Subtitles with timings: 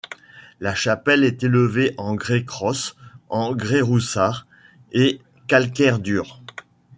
[0.59, 2.95] La chapelle est élevée en grès crosse,
[3.29, 4.47] en grès roussard
[4.93, 6.41] et calcaire dur.